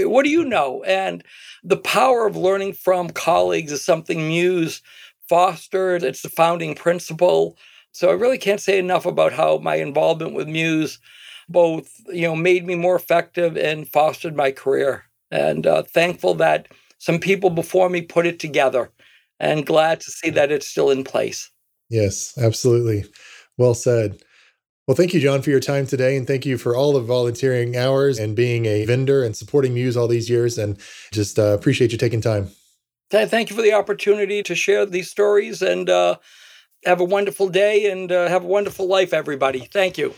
What 0.01 0.25
do 0.25 0.31
you 0.31 0.45
know? 0.45 0.85
And 0.85 1.25
the 1.65 1.79
power 1.79 2.27
of 2.27 2.37
learning 2.37 2.75
from 2.75 3.11
colleagues 3.11 3.73
is 3.73 3.85
something 3.85 4.29
Muse 4.29 4.83
fostered. 5.29 6.03
It's 6.03 6.23
the 6.23 6.29
founding 6.29 6.75
principle. 6.75 7.57
So 7.93 8.11
I 8.11 8.13
really 8.13 8.39
can't 8.39 8.61
say 8.61 8.79
enough 8.79 9.07
about 9.07 9.33
how 9.33 9.59
my 9.59 9.77
involvement 9.77 10.35
with 10.35 10.47
Muse 10.47 10.99
both, 11.49 12.01
you 12.09 12.23
know, 12.23 12.37
made 12.37 12.67
me 12.67 12.75
more 12.75 12.95
effective 12.97 13.57
and 13.57 13.89
fostered 13.89 14.37
my 14.37 14.53
career. 14.53 15.05
And 15.31 15.67
uh, 15.67 15.83
thankful 15.83 16.35
that 16.35 16.69
some 16.99 17.19
people 17.19 17.51
before 17.51 17.89
me 17.89 18.03
put 18.03 18.27
it 18.27 18.39
together 18.39 18.91
and 19.41 19.67
glad 19.67 20.01
to 20.01 20.11
see 20.11 20.31
that 20.31 20.51
it's 20.51 20.67
still 20.67 20.91
in 20.91 21.05
place. 21.05 21.51
Yes, 21.89 22.37
absolutely. 22.37 23.05
Well 23.57 23.75
said. 23.75 24.19
Well, 24.87 24.97
thank 24.97 25.13
you, 25.13 25.21
John, 25.21 25.43
for 25.43 25.51
your 25.51 25.61
time 25.61 25.87
today. 25.87 26.17
And 26.17 26.27
thank 26.27 26.47
you 26.47 26.57
for 26.57 26.75
all 26.75 26.95
the 26.95 27.01
volunteering 27.01 27.77
hours 27.77 28.19
and 28.19 28.35
being 28.35 28.65
a 28.67 28.87
vendor 28.87 29.23
and 29.23 29.37
supporting 29.37 29.75
Muse 29.75 29.97
all 29.97 30.09
these 30.09 30.31
years. 30.31 30.57
And 30.57 30.79
just 31.13 31.39
uh, 31.39 31.55
appreciate 31.55 31.93
you 31.93 31.99
taking 31.99 32.21
time. 32.21 32.49
Thank 33.11 33.51
you 33.51 33.57
for 33.57 33.63
the 33.63 33.73
opportunity 33.73 34.43
to 34.43 34.55
share 34.55 34.85
these 34.85 35.11
stories 35.11 35.63
and 35.63 35.89
uh, 35.89 36.17
have 36.85 37.01
a 37.01 37.05
wonderful 37.05 37.49
day 37.49 37.91
and 37.91 38.11
uh, 38.13 38.29
have 38.29 38.45
a 38.45 38.47
wonderful 38.47 38.87
life, 38.87 39.13
everybody. 39.13 39.61
Thank 39.61 39.99
you. 39.99 40.15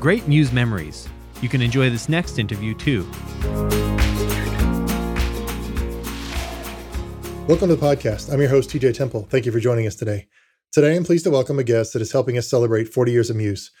Great 0.00 0.26
Muse 0.26 0.52
memories. 0.52 1.08
You 1.42 1.48
can 1.48 1.60
enjoy 1.60 1.90
this 1.90 2.08
next 2.08 2.38
interview 2.38 2.72
too. 2.72 3.02
Welcome 7.48 7.68
to 7.68 7.74
the 7.74 7.82
podcast. 7.82 8.32
I'm 8.32 8.38
your 8.38 8.48
host, 8.48 8.70
TJ 8.70 8.94
Temple. 8.94 9.26
Thank 9.28 9.44
you 9.44 9.50
for 9.50 9.58
joining 9.58 9.88
us 9.88 9.96
today. 9.96 10.28
Today, 10.70 10.94
I'm 10.96 11.04
pleased 11.04 11.24
to 11.24 11.30
welcome 11.30 11.58
a 11.58 11.64
guest 11.64 11.92
that 11.92 12.00
is 12.00 12.12
helping 12.12 12.38
us 12.38 12.48
celebrate 12.48 12.88
40 12.88 13.10
years 13.10 13.28
of 13.28 13.34
Muse. 13.34 13.72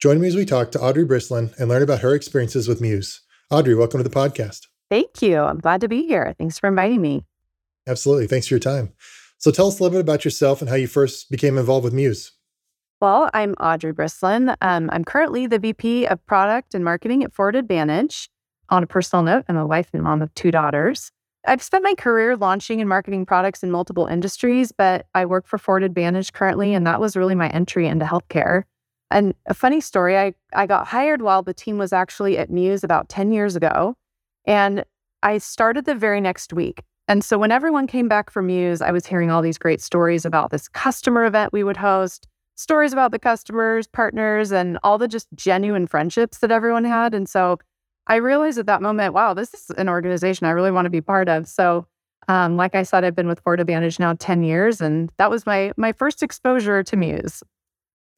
Join 0.00 0.18
me 0.18 0.28
as 0.28 0.34
we 0.34 0.46
talk 0.46 0.72
to 0.72 0.80
Audrey 0.80 1.04
Brislin 1.04 1.54
and 1.58 1.68
learn 1.68 1.82
about 1.82 2.00
her 2.00 2.14
experiences 2.14 2.66
with 2.66 2.80
Muse. 2.80 3.20
Audrey, 3.50 3.74
welcome 3.74 4.02
to 4.02 4.08
the 4.08 4.14
podcast. 4.14 4.68
Thank 4.88 5.20
you. 5.20 5.40
I'm 5.40 5.60
glad 5.60 5.82
to 5.82 5.88
be 5.88 6.06
here. 6.06 6.34
Thanks 6.38 6.58
for 6.58 6.68
inviting 6.68 7.02
me. 7.02 7.26
Absolutely. 7.86 8.28
Thanks 8.28 8.46
for 8.46 8.54
your 8.54 8.60
time. 8.60 8.94
So, 9.36 9.50
tell 9.50 9.68
us 9.68 9.78
a 9.78 9.82
little 9.82 9.98
bit 9.98 10.00
about 10.00 10.24
yourself 10.24 10.62
and 10.62 10.70
how 10.70 10.76
you 10.76 10.86
first 10.86 11.30
became 11.30 11.58
involved 11.58 11.84
with 11.84 11.92
Muse. 11.92 12.32
Well, 13.00 13.30
I'm 13.32 13.54
Audrey 13.54 13.94
Brislin. 13.94 14.54
Um, 14.60 14.90
I'm 14.92 15.06
currently 15.06 15.46
the 15.46 15.58
VP 15.58 16.04
of 16.04 16.24
Product 16.26 16.74
and 16.74 16.84
Marketing 16.84 17.24
at 17.24 17.32
Forward 17.32 17.56
Advantage. 17.56 18.28
On 18.68 18.82
a 18.82 18.86
personal 18.86 19.22
note, 19.22 19.46
I'm 19.48 19.56
a 19.56 19.66
wife 19.66 19.88
and 19.94 20.02
mom 20.02 20.20
of 20.20 20.34
two 20.34 20.50
daughters. 20.50 21.10
I've 21.46 21.62
spent 21.62 21.82
my 21.82 21.94
career 21.94 22.36
launching 22.36 22.78
and 22.78 22.90
marketing 22.90 23.24
products 23.24 23.62
in 23.62 23.70
multiple 23.70 24.04
industries, 24.04 24.70
but 24.70 25.06
I 25.14 25.24
work 25.24 25.46
for 25.46 25.56
Forward 25.56 25.82
Advantage 25.82 26.34
currently, 26.34 26.74
and 26.74 26.86
that 26.86 27.00
was 27.00 27.16
really 27.16 27.34
my 27.34 27.48
entry 27.48 27.86
into 27.86 28.04
healthcare. 28.04 28.64
And 29.10 29.32
a 29.46 29.54
funny 29.54 29.80
story, 29.80 30.18
I, 30.18 30.34
I 30.52 30.66
got 30.66 30.86
hired 30.86 31.22
while 31.22 31.42
the 31.42 31.54
team 31.54 31.78
was 31.78 31.94
actually 31.94 32.36
at 32.36 32.50
Muse 32.50 32.84
about 32.84 33.08
10 33.08 33.32
years 33.32 33.56
ago. 33.56 33.96
And 34.44 34.84
I 35.22 35.38
started 35.38 35.86
the 35.86 35.94
very 35.94 36.20
next 36.20 36.52
week. 36.52 36.82
And 37.08 37.24
so 37.24 37.38
when 37.38 37.50
everyone 37.50 37.86
came 37.86 38.08
back 38.08 38.28
from 38.28 38.48
Muse, 38.48 38.82
I 38.82 38.90
was 38.92 39.06
hearing 39.06 39.30
all 39.30 39.40
these 39.40 39.58
great 39.58 39.80
stories 39.80 40.26
about 40.26 40.50
this 40.50 40.68
customer 40.68 41.24
event 41.24 41.54
we 41.54 41.64
would 41.64 41.78
host 41.78 42.26
stories 42.60 42.92
about 42.92 43.10
the 43.10 43.18
customers, 43.18 43.86
partners, 43.86 44.52
and 44.52 44.78
all 44.84 44.98
the 44.98 45.08
just 45.08 45.26
genuine 45.34 45.86
friendships 45.86 46.38
that 46.38 46.50
everyone 46.50 46.84
had. 46.84 47.14
And 47.14 47.28
so 47.28 47.58
I 48.06 48.16
realized 48.16 48.58
at 48.58 48.66
that 48.66 48.82
moment, 48.82 49.14
wow, 49.14 49.34
this 49.34 49.54
is 49.54 49.70
an 49.78 49.88
organization 49.88 50.46
I 50.46 50.50
really 50.50 50.70
want 50.70 50.86
to 50.86 50.90
be 50.90 51.00
part 51.00 51.28
of. 51.28 51.48
So, 51.48 51.86
um, 52.28 52.56
like 52.56 52.74
I 52.74 52.82
said, 52.82 53.02
I've 53.02 53.16
been 53.16 53.28
with 53.28 53.40
Forward 53.40 53.60
Advantage 53.60 53.98
now 53.98 54.14
10 54.18 54.42
years, 54.42 54.80
and 54.80 55.10
that 55.16 55.30
was 55.30 55.46
my 55.46 55.72
my 55.76 55.92
first 55.92 56.22
exposure 56.22 56.82
to 56.82 56.96
Muse. 56.96 57.42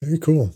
Very 0.03 0.19
cool. 0.19 0.53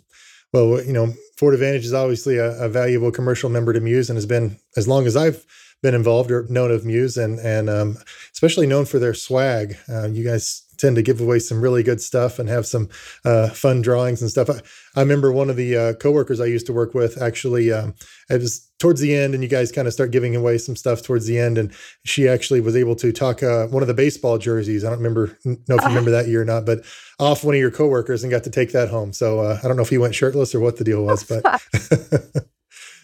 Well, 0.53 0.83
you 0.83 0.93
know, 0.93 1.13
Forward 1.37 1.55
Advantage 1.55 1.85
is 1.85 1.95
obviously 1.95 2.39
a, 2.39 2.59
a 2.65 2.69
valuable 2.69 3.13
commercial 3.13 3.49
member 3.49 3.73
to 3.73 3.81
Muse 3.81 4.11
and 4.11 4.17
has 4.17 4.27
been 4.27 4.59
as 4.77 4.89
long 4.89 5.07
as 5.07 5.17
I've 5.17 5.47
been 5.83 5.95
involved 5.95 6.31
or 6.31 6.47
known 6.49 6.71
of 6.71 6.85
Muse 6.85 7.17
and 7.17 7.39
and 7.39 7.71
um, 7.71 7.99
especially 8.33 8.67
known 8.67 8.85
for 8.85 8.99
their 8.99 9.15
swag. 9.15 9.77
Uh, 9.89 10.09
you 10.09 10.25
guys 10.25 10.66
tend 10.79 10.97
to 10.97 11.03
give 11.03 11.21
away 11.21 11.39
some 11.39 11.61
really 11.61 11.83
good 11.83 12.01
stuff 12.01 12.39
and 12.39 12.49
have 12.49 12.67
some 12.67 12.89
uh, 13.25 13.49
fun 13.51 13.83
drawings 13.83 14.21
and 14.23 14.31
stuff. 14.31 14.51
I, 14.51 14.61
I, 14.95 15.03
remember 15.03 15.33
one 15.33 15.51
of 15.51 15.57
the 15.57 15.77
uh, 15.77 15.93
coworkers 15.95 16.41
I 16.41 16.47
used 16.47 16.67
to 16.67 16.73
work 16.73 16.95
with 16.95 17.21
actually, 17.21 17.73
um, 17.73 17.95
it 18.31 18.41
was 18.41 18.69
towards 18.79 19.01
the 19.01 19.15
end, 19.15 19.35
and 19.35 19.43
you 19.43 19.49
guys 19.49 19.73
kind 19.73 19.89
of 19.89 19.95
start 19.95 20.11
giving 20.11 20.37
away 20.37 20.59
some 20.59 20.77
stuff 20.77 21.03
towards 21.03 21.27
the 21.27 21.39
end, 21.39 21.59
and 21.59 21.73
she 22.05 22.29
actually 22.29 22.61
was 22.61 22.77
able 22.77 22.95
to 22.97 23.13
talk 23.13 23.43
uh, 23.43 23.67
one 23.69 23.83
of 23.83 23.89
the 23.89 23.95
baseball 23.95 24.39
jerseys. 24.39 24.85
I 24.85 24.91
don't 24.91 24.99
remember 24.99 25.39
know 25.45 25.77
if 25.77 25.83
you 25.83 25.89
remember 25.89 26.11
that 26.11 26.29
year 26.29 26.43
or 26.43 26.45
not, 26.45 26.67
but 26.67 26.85
off 27.19 27.45
one 27.45 27.55
of 27.55 27.61
your 27.61 27.71
coworkers 27.71 28.23
and 28.23 28.31
got 28.31 28.45
to 28.45 28.51
take 28.51 28.73
that 28.73 28.89
home. 28.89 29.13
So 29.13 29.41
uh, 29.41 29.59
I 29.63 29.69
don't 29.69 29.77
know 29.77 29.83
if 29.83 29.89
he 29.89 29.99
went 29.99 30.15
shirtless 30.15 30.55
or 30.55 30.61
what 30.61 30.77
the 30.77 30.85
deal 30.85 31.05
was, 31.05 31.25
but. 31.25 31.43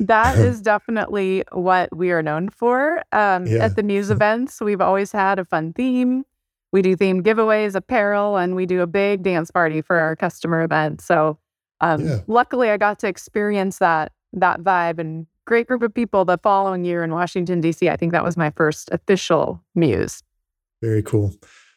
that 0.01 0.39
is 0.39 0.61
definitely 0.63 1.45
what 1.53 1.95
we 1.97 2.11
are 2.11 2.23
known 2.23 2.49
for 2.49 3.03
um, 3.13 3.47
yeah. 3.47 3.65
at 3.65 3.77
the 3.77 3.83
Muse 3.83 4.11
events. 4.11 4.61
We've 4.61 4.81
always 4.81 5.13
had 5.13 5.39
a 5.39 5.45
fun 5.45 5.73
theme 5.73 6.25
we 6.73 6.83
do 6.83 6.97
themed 6.97 7.23
giveaways, 7.23 7.75
apparel, 7.75 8.37
and 8.37 8.57
we 8.57 8.67
do 8.67 8.81
a 8.81 8.87
big 8.87 9.23
dance 9.23 9.51
party 9.51 9.83
for 9.83 9.99
our 9.99 10.17
customer 10.17 10.63
event. 10.63 11.01
So 11.01 11.39
um, 11.81 12.07
yeah. 12.07 12.21
luckily, 12.27 12.71
I 12.71 12.77
got 12.79 12.99
to 13.01 13.09
experience 13.09 13.79
that 13.79 14.13
that 14.33 14.61
vibe 14.61 14.99
and 14.99 15.27
great 15.45 15.67
group 15.67 15.83
of 15.83 15.93
people 15.93 16.25
the 16.25 16.39
following 16.39 16.85
year 16.85 17.05
in 17.05 17.13
Washington 17.13 17.61
D.C. 17.61 17.89
I 17.89 17.97
think 17.97 18.13
that 18.13 18.25
was 18.25 18.37
my 18.37 18.51
first 18.51 18.89
official 18.91 19.63
muse. 19.75 20.23
Very 20.81 21.03
cool. 21.03 21.35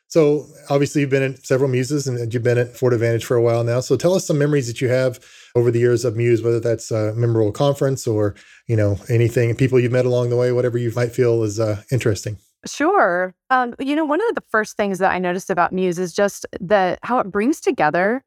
So 0.07 0.45
obviously, 0.69 1.01
you've 1.01 1.09
been 1.09 1.33
at 1.33 1.45
several 1.45 1.69
muses 1.69 2.07
and 2.07 2.33
you've 2.33 2.43
been 2.43 2.57
at 2.57 2.77
Forward 2.77 2.93
Advantage 2.93 3.25
for 3.25 3.35
a 3.35 3.41
while 3.41 3.63
now. 3.63 3.79
So 3.81 3.97
tell 3.97 4.13
us 4.13 4.25
some 4.25 4.37
memories 4.37 4.67
that 4.67 4.79
you 4.79 4.87
have 4.87 5.19
over 5.55 5.71
the 5.71 5.79
years 5.79 6.05
of 6.05 6.15
Muse, 6.15 6.41
whether 6.41 6.59
that's 6.59 6.91
a 6.91 7.13
memorable 7.15 7.51
conference 7.51 8.07
or 8.07 8.35
you 8.67 8.75
know 8.75 8.97
anything, 9.09 9.53
people 9.55 9.79
you've 9.79 9.91
met 9.91 10.05
along 10.05 10.29
the 10.29 10.37
way, 10.37 10.51
whatever 10.51 10.77
you 10.77 10.91
might 10.95 11.11
feel 11.11 11.43
is 11.43 11.59
uh, 11.59 11.81
interesting. 11.91 12.37
Sure. 12.65 13.33
Um, 13.49 13.75
you 13.79 13.95
know, 13.95 14.05
one 14.05 14.19
of 14.29 14.35
the 14.35 14.43
first 14.49 14.75
things 14.75 14.99
that 14.99 15.11
I 15.11 15.19
noticed 15.19 15.49
about 15.49 15.71
Muse 15.71 15.99
is 15.99 16.13
just 16.13 16.45
the 16.59 16.97
how 17.03 17.19
it 17.19 17.31
brings 17.31 17.61
together 17.61 18.23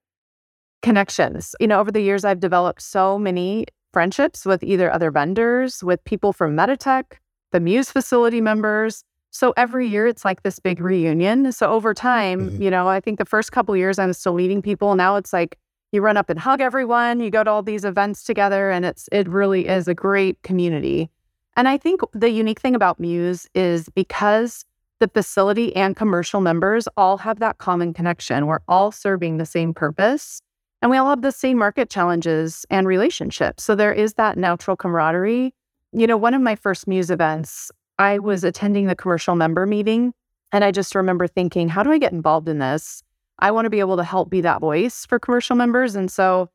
connections. 0.83 1.55
You 1.61 1.67
know, 1.67 1.81
over 1.81 1.91
the 1.91 2.01
years, 2.01 2.25
I've 2.25 2.41
developed 2.41 2.83
so 2.83 3.19
many 3.19 3.67
friendships 3.93 4.45
with 4.45 4.63
either 4.63 4.93
other 4.93 5.11
vendors, 5.11 5.83
with 5.83 6.03
people 6.05 6.33
from 6.33 6.57
Meditech, 6.57 7.05
the 7.53 7.61
Muse 7.61 7.91
facility 7.91 8.41
members. 8.41 9.03
So 9.31 9.53
every 9.57 9.87
year, 9.87 10.07
it's 10.07 10.25
like 10.25 10.43
this 10.43 10.59
big 10.59 10.81
reunion. 10.81 11.53
So 11.53 11.71
over 11.71 11.93
time, 11.93 12.51
mm-hmm. 12.51 12.63
you 12.63 12.71
know, 12.71 12.89
I 12.89 13.01
think 13.01 13.19
the 13.19 13.25
first 13.25 13.53
couple 13.53 13.77
years, 13.77 13.99
I'm 13.99 14.13
still 14.13 14.35
meeting 14.35 14.63
people. 14.63 14.95
Now 14.95 15.17
it's 15.17 15.33
like 15.33 15.59
you 15.93 16.01
run 16.01 16.17
up 16.17 16.31
and 16.31 16.39
hug 16.39 16.61
everyone. 16.61 17.21
You 17.21 17.31
go 17.31 17.45
to 17.45 17.51
all 17.51 17.63
these 17.63 17.85
events 17.85 18.23
together, 18.23 18.71
and 18.71 18.85
it's 18.85 19.09
it 19.11 19.29
really 19.29 19.67
is 19.67 19.89
a 19.89 19.95
great 19.95 20.41
community. 20.43 21.11
And 21.59 21.67
I 21.67 21.77
think 21.77 22.03
the 22.13 22.31
unique 22.31 22.61
thing 22.61 22.77
about 22.77 23.01
Muse 23.01 23.49
is 23.53 23.89
because 23.89 24.65
the 25.01 25.09
facility 25.09 25.75
and 25.75 25.97
commercial 25.97 26.41
members 26.41 26.87
all 26.97 27.19
have 27.19 27.41
that 27.41 27.59
common 27.59 27.93
connection. 27.93 28.47
We're 28.47 28.61
all 28.69 28.93
serving 28.93 29.39
the 29.39 29.45
same 29.45 29.75
purpose 29.75 30.41
and 30.81 30.89
we 30.89 30.97
all 30.97 31.11
have 31.11 31.23
the 31.23 31.33
same 31.33 31.59
market 31.59 31.91
challenges 31.91 32.65
and 32.71 32.87
relationships. 32.87 33.65
So 33.65 33.75
there 33.75 33.93
is 33.93 34.15
that 34.15 34.39
natural 34.39 34.77
camaraderie. 34.77 35.53
You 35.93 36.07
know, 36.07 36.17
one 36.17 36.33
of 36.33 36.41
my 36.41 36.55
first 36.55 36.87
Muse 36.87 37.11
events, 37.11 37.73
I 37.99 38.21
was 38.21 38.45
attending 38.45 38.87
the 38.87 38.95
commercial 38.95 39.35
member 39.35 39.67
meeting 39.67 40.15
and 40.53 40.63
I 40.63 40.71
just 40.71 40.95
remember 40.95 41.27
thinking, 41.27 41.69
how 41.69 41.83
do 41.83 41.91
I 41.91 41.99
get 41.99 42.13
involved 42.13 42.49
in 42.49 42.61
this? 42.61 43.03
I 43.41 43.51
want 43.51 43.67
to 43.67 43.71
be 43.71 43.81
able 43.81 43.97
to 43.97 44.05
help 44.05 44.31
be 44.31 44.43
that 44.43 44.61
voice 44.61 45.05
for 45.07 45.19
commercial 45.19 45.57
members. 45.57 45.97
And 45.97 46.09
so 46.09 46.51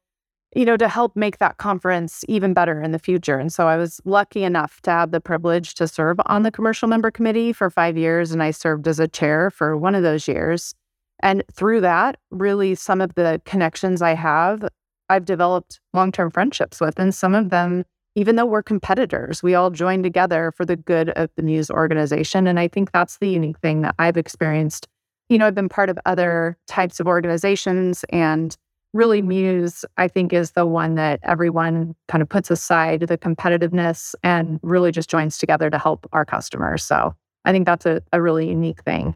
you 0.55 0.65
know, 0.65 0.77
to 0.77 0.87
help 0.87 1.15
make 1.15 1.39
that 1.39 1.57
conference 1.57 2.23
even 2.27 2.53
better 2.53 2.81
in 2.81 2.91
the 2.91 2.99
future. 2.99 3.39
And 3.39 3.51
so 3.51 3.67
I 3.67 3.77
was 3.77 3.99
lucky 4.05 4.43
enough 4.43 4.81
to 4.81 4.91
have 4.91 5.11
the 5.11 5.21
privilege 5.21 5.73
to 5.75 5.87
serve 5.87 6.17
on 6.25 6.43
the 6.43 6.51
commercial 6.51 6.87
member 6.87 7.11
committee 7.11 7.53
for 7.53 7.69
five 7.69 7.97
years. 7.97 8.31
And 8.31 8.43
I 8.43 8.51
served 8.51 8.87
as 8.87 8.99
a 8.99 9.07
chair 9.07 9.49
for 9.49 9.75
one 9.77 9.95
of 9.95 10.03
those 10.03 10.27
years. 10.27 10.75
And 11.21 11.43
through 11.51 11.81
that, 11.81 12.17
really, 12.31 12.75
some 12.75 13.01
of 13.01 13.15
the 13.15 13.41
connections 13.45 14.01
I 14.01 14.13
have, 14.13 14.67
I've 15.09 15.25
developed 15.25 15.79
long 15.93 16.11
term 16.11 16.29
friendships 16.29 16.79
with. 16.79 16.99
And 16.99 17.15
some 17.15 17.33
of 17.33 17.49
them, 17.49 17.85
even 18.15 18.35
though 18.35 18.45
we're 18.45 18.63
competitors, 18.63 19.41
we 19.41 19.55
all 19.55 19.71
join 19.71 20.03
together 20.03 20.51
for 20.55 20.65
the 20.65 20.75
good 20.75 21.09
of 21.11 21.29
the 21.35 21.43
Muse 21.43 21.71
organization. 21.71 22.45
And 22.45 22.59
I 22.59 22.67
think 22.67 22.91
that's 22.91 23.17
the 23.17 23.29
unique 23.29 23.59
thing 23.59 23.81
that 23.81 23.95
I've 23.97 24.17
experienced. 24.17 24.87
You 25.29 25.37
know, 25.37 25.47
I've 25.47 25.55
been 25.55 25.69
part 25.69 25.89
of 25.89 25.97
other 26.05 26.57
types 26.67 26.99
of 26.99 27.07
organizations 27.07 28.03
and 28.09 28.55
really 28.93 29.21
Muse, 29.21 29.83
I 29.97 30.07
think, 30.07 30.33
is 30.33 30.51
the 30.51 30.65
one 30.65 30.95
that 30.95 31.19
everyone 31.23 31.95
kind 32.07 32.21
of 32.21 32.29
puts 32.29 32.51
aside 32.51 33.01
the 33.01 33.17
competitiveness 33.17 34.15
and 34.23 34.59
really 34.61 34.91
just 34.91 35.09
joins 35.09 35.37
together 35.37 35.69
to 35.69 35.77
help 35.77 36.07
our 36.13 36.25
customers. 36.25 36.83
So 36.83 37.15
I 37.45 37.51
think 37.51 37.65
that's 37.65 37.85
a, 37.85 38.01
a 38.13 38.21
really 38.21 38.47
unique 38.47 38.83
thing. 38.83 39.15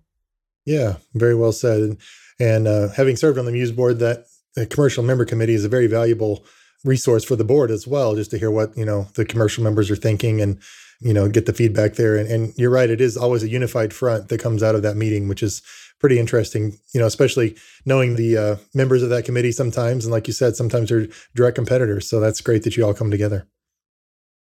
Yeah, 0.65 0.97
very 1.13 1.35
well 1.35 1.51
said. 1.51 1.79
And, 1.81 1.97
and 2.39 2.67
uh, 2.67 2.89
having 2.89 3.15
served 3.15 3.37
on 3.39 3.45
the 3.45 3.51
Muse 3.51 3.71
board, 3.71 3.99
that 3.99 4.25
the 4.55 4.65
commercial 4.65 5.03
member 5.03 5.23
committee 5.23 5.53
is 5.53 5.63
a 5.63 5.69
very 5.69 5.87
valuable 5.87 6.43
resource 6.83 7.23
for 7.23 7.35
the 7.35 7.43
board 7.43 7.71
as 7.71 7.87
well, 7.87 8.15
just 8.15 8.31
to 8.31 8.37
hear 8.37 8.51
what 8.51 8.75
you 8.77 8.85
know 8.85 9.07
the 9.15 9.25
commercial 9.25 9.63
members 9.63 9.89
are 9.91 9.95
thinking 9.95 10.41
and 10.41 10.59
you 10.99 11.13
know 11.13 11.29
get 11.29 11.45
the 11.45 11.53
feedback 11.53 11.93
there. 11.93 12.15
And, 12.15 12.29
and 12.29 12.53
you're 12.57 12.69
right, 12.69 12.89
it 12.89 13.01
is 13.01 13.17
always 13.17 13.43
a 13.43 13.49
unified 13.49 13.93
front 13.93 14.29
that 14.29 14.41
comes 14.41 14.63
out 14.63 14.75
of 14.75 14.81
that 14.83 14.97
meeting, 14.97 15.27
which 15.27 15.43
is 15.43 15.61
pretty 15.99 16.19
interesting. 16.19 16.77
You 16.93 17.01
know, 17.01 17.07
especially 17.07 17.55
knowing 17.85 18.15
the 18.15 18.37
uh, 18.37 18.55
members 18.73 19.03
of 19.03 19.09
that 19.09 19.25
committee 19.25 19.51
sometimes, 19.51 20.05
and 20.05 20.11
like 20.11 20.27
you 20.27 20.33
said, 20.33 20.55
sometimes 20.55 20.89
they're 20.89 21.07
direct 21.35 21.55
competitors. 21.55 22.09
So 22.09 22.19
that's 22.19 22.41
great 22.41 22.63
that 22.63 22.77
you 22.77 22.85
all 22.85 22.93
come 22.93 23.11
together. 23.11 23.47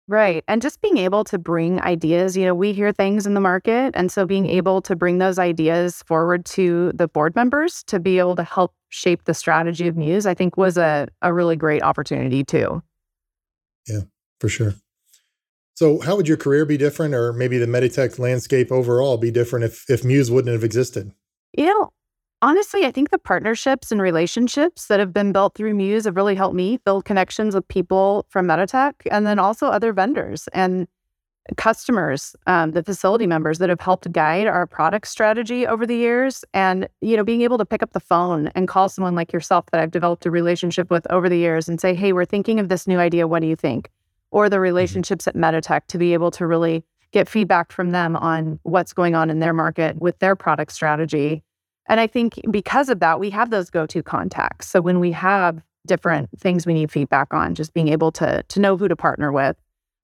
Right. 0.08 0.44
And 0.46 0.62
just 0.62 0.80
being 0.80 0.98
able 0.98 1.24
to 1.24 1.38
bring 1.38 1.80
ideas, 1.80 2.36
you 2.36 2.44
know, 2.44 2.54
we 2.54 2.72
hear 2.72 2.92
things 2.92 3.26
in 3.26 3.34
the 3.34 3.40
market. 3.40 3.90
And 3.94 4.10
so 4.10 4.24
being 4.24 4.44
mm-hmm. 4.44 4.56
able 4.56 4.80
to 4.82 4.94
bring 4.94 5.18
those 5.18 5.38
ideas 5.38 6.02
forward 6.06 6.44
to 6.46 6.92
the 6.94 7.08
board 7.08 7.34
members 7.34 7.82
to 7.84 7.98
be 7.98 8.20
able 8.20 8.36
to 8.36 8.44
help 8.44 8.72
shape 8.88 9.24
the 9.24 9.34
strategy 9.34 9.88
of 9.88 9.96
Muse, 9.96 10.24
I 10.24 10.34
think 10.34 10.56
was 10.56 10.78
a, 10.78 11.08
a 11.22 11.32
really 11.32 11.56
great 11.56 11.82
opportunity 11.82 12.44
too. 12.44 12.82
Yeah, 13.88 14.02
for 14.40 14.48
sure. 14.48 14.74
So, 15.74 16.00
how 16.00 16.16
would 16.16 16.26
your 16.26 16.38
career 16.38 16.64
be 16.64 16.78
different, 16.78 17.14
or 17.14 17.34
maybe 17.34 17.58
the 17.58 17.66
Meditech 17.66 18.18
landscape 18.18 18.72
overall 18.72 19.18
be 19.18 19.30
different 19.30 19.66
if, 19.66 19.84
if 19.90 20.04
Muse 20.04 20.30
wouldn't 20.30 20.52
have 20.52 20.64
existed? 20.64 21.12
You 21.52 21.66
know, 21.66 21.90
honestly, 22.42 22.84
I 22.84 22.90
think 22.90 23.10
the 23.10 23.18
partnerships 23.18 23.90
and 23.90 24.00
relationships 24.00 24.86
that 24.86 25.00
have 25.00 25.12
been 25.12 25.32
built 25.32 25.54
through 25.54 25.74
Muse 25.74 26.04
have 26.04 26.16
really 26.16 26.34
helped 26.34 26.56
me 26.56 26.78
build 26.84 27.04
connections 27.04 27.54
with 27.54 27.66
people 27.68 28.26
from 28.28 28.46
Meditech 28.46 28.94
and 29.10 29.26
then 29.26 29.38
also 29.38 29.66
other 29.66 29.92
vendors 29.92 30.48
and 30.52 30.86
customers, 31.56 32.34
um, 32.46 32.72
the 32.72 32.82
facility 32.82 33.26
members 33.26 33.58
that 33.58 33.68
have 33.68 33.80
helped 33.80 34.10
guide 34.10 34.48
our 34.48 34.66
product 34.66 35.06
strategy 35.06 35.66
over 35.66 35.86
the 35.86 35.96
years. 35.96 36.44
And, 36.52 36.88
you 37.00 37.16
know, 37.16 37.24
being 37.24 37.42
able 37.42 37.58
to 37.58 37.64
pick 37.64 37.82
up 37.82 37.92
the 37.92 38.00
phone 38.00 38.48
and 38.48 38.66
call 38.66 38.88
someone 38.88 39.14
like 39.14 39.32
yourself 39.32 39.66
that 39.70 39.80
I've 39.80 39.92
developed 39.92 40.26
a 40.26 40.30
relationship 40.30 40.90
with 40.90 41.06
over 41.10 41.28
the 41.28 41.38
years 41.38 41.68
and 41.68 41.80
say, 41.80 41.94
hey, 41.94 42.12
we're 42.12 42.24
thinking 42.24 42.58
of 42.58 42.68
this 42.68 42.86
new 42.86 42.98
idea. 42.98 43.28
What 43.28 43.42
do 43.42 43.46
you 43.48 43.56
think? 43.56 43.90
Or 44.32 44.48
the 44.48 44.56
mm-hmm. 44.56 44.62
relationships 44.62 45.28
at 45.28 45.36
Meditech 45.36 45.82
to 45.88 45.98
be 45.98 46.14
able 46.14 46.32
to 46.32 46.46
really 46.46 46.84
get 47.12 47.28
feedback 47.28 47.70
from 47.70 47.92
them 47.92 48.16
on 48.16 48.58
what's 48.64 48.92
going 48.92 49.14
on 49.14 49.30
in 49.30 49.38
their 49.38 49.52
market 49.52 49.96
with 50.00 50.18
their 50.18 50.34
product 50.34 50.72
strategy 50.72 51.44
and 51.88 52.00
I 52.00 52.06
think 52.06 52.40
because 52.50 52.88
of 52.88 53.00
that, 53.00 53.20
we 53.20 53.30
have 53.30 53.50
those 53.50 53.70
go 53.70 53.86
to 53.86 54.02
contacts. 54.02 54.68
So 54.68 54.80
when 54.80 55.00
we 55.00 55.12
have 55.12 55.62
different 55.86 56.28
things 56.38 56.66
we 56.66 56.74
need 56.74 56.90
feedback 56.90 57.32
on, 57.32 57.54
just 57.54 57.72
being 57.72 57.88
able 57.88 58.12
to, 58.12 58.42
to 58.42 58.60
know 58.60 58.76
who 58.76 58.88
to 58.88 58.96
partner 58.96 59.32
with. 59.32 59.56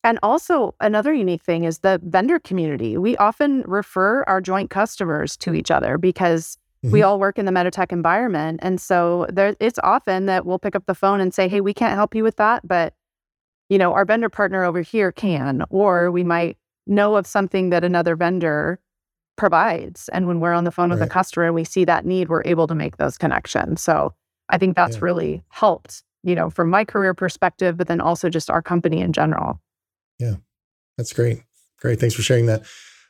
And 0.05 0.19
also, 0.23 0.75
another 0.81 1.12
unique 1.12 1.43
thing 1.43 1.65
is 1.65 1.81
the 1.81 2.01
vendor 2.05 2.39
community. 2.39 2.97
We 2.97 3.17
often 3.19 3.62
refer 3.62 4.25
our 4.25 4.41
joint 4.41 4.71
customers 4.71 5.37
to 5.39 5.55
each 5.55 5.71
other 5.71 5.97
because 5.99 6.57
mm-hmm. 6.85 6.93
we 6.93 7.03
all 7.03 7.21
work 7.21 7.39
in 7.39 7.45
the 7.45 7.53
Meditech 7.53 7.93
environment. 7.93 8.61
And 8.62 8.81
so 8.81 9.27
there, 9.29 9.55
it's 9.61 9.79
often 9.83 10.27
that 10.27 10.45
we'll 10.45 10.59
pick 10.59 10.75
up 10.75 10.87
the 10.87 10.95
phone 10.95 11.21
and 11.21 11.33
say, 11.33 11.47
hey, 11.49 11.61
we 11.61 11.75
can't 11.75 11.95
help 11.95 12.15
you 12.15 12.25
with 12.25 12.37
that, 12.37 12.67
but 12.67 12.95
you 13.69 13.79
know, 13.79 13.95
our 13.95 14.05
vendor 14.05 14.29
partner 14.29 14.65
over 14.65 14.83
here 14.83 15.12
can, 15.12 15.65
or 15.71 16.11
we 16.11 16.25
might 16.25 16.59
know 16.87 17.17
of 17.17 17.27
something 17.27 17.71
that 17.71 17.85
another 17.85 18.17
vendor 18.17 18.81
provides. 19.43 20.09
And 20.11 20.29
when 20.29 20.39
we're 20.39 20.53
on 20.53 20.63
the 20.63 20.71
phone 20.71 20.91
with 20.91 21.03
a 21.03 21.07
customer 21.09 21.47
and 21.47 21.55
we 21.57 21.65
see 21.65 21.85
that 21.85 22.07
need, 22.07 22.29
we're 22.29 22.45
able 22.45 22.69
to 22.69 22.77
make 22.77 22.99
those 22.99 23.19
connections. 23.19 23.83
So 23.83 24.15
I 24.51 24.57
think 24.57 24.77
that's 24.77 24.99
yeah. 24.99 25.03
really 25.03 25.43
helped, 25.49 26.05
you 26.23 26.37
know, 26.37 26.49
from 26.49 26.71
my 26.71 26.85
career 26.85 27.13
perspective, 27.13 27.77
but 27.77 27.89
then 27.89 28.01
also 28.01 28.29
just 28.29 28.51
our 28.51 28.63
company 28.63 29.01
in 29.01 29.13
general. 29.13 29.61
Yeah, 30.21 30.37
that's 30.97 31.13
great. 31.13 31.43
Great. 31.81 31.99
Thanks 31.99 32.15
for 32.15 32.23
sharing 32.23 32.47
that. 32.47 32.63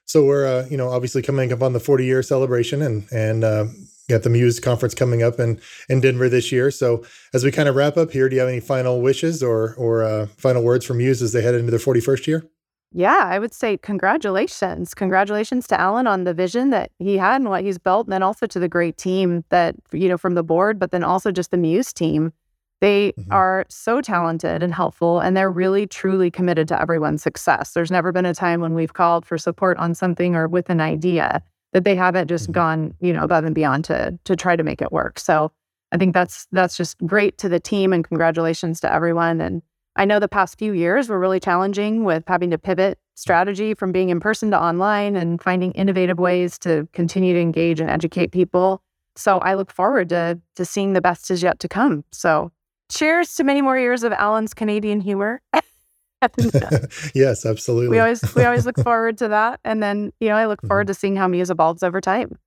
So 0.07 0.25
we're, 0.25 0.47
uh, 0.47 0.67
you 0.71 0.79
know, 0.79 0.89
obviously 0.89 1.21
coming 1.21 1.53
up 1.53 1.61
on 1.61 1.75
the 1.75 1.81
40 1.81 2.07
year 2.07 2.23
celebration 2.23 2.81
and, 2.81 3.07
and, 3.12 3.45
uh, 3.45 3.67
got 4.09 4.23
the 4.23 4.31
Muse 4.31 4.59
conference 4.59 4.95
coming 4.95 5.23
up 5.23 5.39
in, 5.39 5.61
in 5.91 6.01
Denver 6.01 6.31
this 6.31 6.51
year. 6.51 6.71
So 6.71 7.05
as 7.35 7.45
we 7.45 7.53
kind 7.53 7.69
of 7.69 7.77
wrap 7.77 7.99
up 7.99 8.11
here, 8.11 8.31
do 8.31 8.37
you 8.37 8.41
have 8.41 8.49
any 8.49 8.61
final 8.61 9.03
wishes 9.03 9.43
or, 9.43 9.75
or, 9.75 10.03
uh, 10.03 10.29
final 10.39 10.62
words 10.62 10.87
from 10.87 10.97
Muse 10.97 11.21
as 11.21 11.35
they 11.35 11.43
head 11.43 11.55
into 11.55 11.71
their 11.71 11.79
41st 11.79 12.27
year? 12.27 12.51
Yeah, 12.95 13.23
I 13.25 13.39
would 13.39 13.55
say 13.55 13.79
congratulations. 13.79 14.95
Congratulations 14.95 15.67
to 15.69 15.81
Alan 15.81 16.07
on 16.07 16.25
the 16.25 16.35
vision 16.35 16.71
that 16.71 16.91
he 16.99 17.17
had 17.17 17.37
and 17.37 17.49
what 17.49 17.65
he's 17.65 17.78
built, 17.78 18.07
and 18.07 18.13
then 18.13 18.23
also 18.23 18.47
to 18.47 18.61
the 18.61 18.69
great 18.69 18.99
team 18.99 19.45
that, 19.49 19.75
you 19.93 20.09
know, 20.09 20.19
from 20.19 20.35
the 20.35 20.43
board, 20.43 20.78
but 20.78 20.91
then 20.91 21.02
also 21.02 21.33
just 21.33 21.50
the 21.50 21.57
Muse 21.57 21.93
team. 21.93 22.33
They 22.81 23.13
mm-hmm. 23.13 23.33
are 23.33 23.65
so 23.69 24.00
talented 24.00 24.63
and 24.63 24.75
helpful, 24.75 25.21
and 25.21 25.37
they're 25.37 25.50
really, 25.50 25.87
truly 25.87 26.31
committed 26.31 26.69
to 26.69 26.81
everyone's 26.81 27.23
success. 27.23 27.73
There's 27.73 27.93
never 27.93 28.13
been 28.13 28.26
a 28.26 28.35
time 28.35 28.61
when 28.61 28.75
we've 28.75 28.93
called 28.93 29.25
for 29.25 29.39
support 29.39 29.78
on 29.78 29.95
something 29.95 30.35
or 30.35 30.49
with 30.49 30.69
an 30.69 30.81
idea 30.81 31.43
that 31.73 31.85
they 31.85 31.95
haven't 31.95 32.28
just 32.28 32.47
mm-hmm. 32.47 32.52
gone, 32.52 32.95
you 33.00 33.13
know, 33.13 33.23
above 33.23 33.45
and 33.45 33.55
beyond 33.55 33.85
to 33.87 34.19
to 34.25 34.37
try 34.37 34.57
to 34.57 34.65
make 34.65 34.83
it 34.83 34.93
work. 34.93 35.19
So 35.19 35.52
I 35.93 35.97
think 35.97 36.13
that's 36.13 36.47
that's 36.52 36.76
just 36.76 36.99
great 37.07 37.39
to 37.39 37.49
the 37.49 37.61
team, 37.61 37.93
and 37.93 38.07
congratulations 38.07 38.81
to 38.81 38.93
everyone. 38.93 39.41
And 39.41 39.63
I 39.97 40.05
know 40.05 40.19
the 40.19 40.28
past 40.28 40.59
few 40.59 40.73
years 40.73 41.09
were 41.09 41.19
really 41.19 41.41
challenging 41.41 42.05
with 42.05 42.25
having 42.26 42.50
to 42.50 42.59
pivot 42.59 42.99
strategy 43.15 43.75
from 43.75 43.93
being 43.93 44.09
in 44.09 44.21
person 44.21 44.50
to 44.50 44.61
online 44.61 45.17
and 45.17 45.41
finding 45.41 45.73
innovative 45.73 46.19
ways 46.19 46.59
to 46.61 46.89
continue 46.93 47.35
to 47.35 47.41
engage 47.41 47.81
and 47.81 47.91
educate 47.91 48.33
people. 48.33 48.83
So 49.17 49.39
I 49.39 49.55
look 49.55 49.71
forward 49.71 50.09
to 50.11 50.41
to 50.57 50.65
seeing 50.65 50.95
the 50.95 51.02
best 51.02 51.31
is 51.31 51.43
yet 51.43 51.61
to 51.61 51.69
come. 51.69 52.05
So 52.13 52.50
cheers 52.91 53.35
to 53.37 53.45
many 53.45 53.61
more 53.63 53.78
years 53.78 54.02
of 54.02 54.13
Alan's 54.13 54.55
Canadian 54.55 55.00
humor. 55.00 55.43
yes, 57.15 57.45
absolutely. 57.47 57.89
We 57.89 57.99
always 57.99 58.35
we 58.35 58.45
always 58.45 58.65
look 58.65 58.78
forward 58.78 59.19
to 59.19 59.28
that. 59.28 59.61
And 59.65 59.83
then, 59.83 60.13
you 60.21 60.28
know, 60.28 60.37
I 60.37 60.47
look 60.47 60.63
forward 60.63 60.85
mm-hmm. 60.85 60.93
to 60.93 60.95
seeing 60.95 61.17
how 61.17 61.28
Muse 61.28 61.50
evolves 61.50 61.83
over 61.83 62.00
time. 62.00 62.39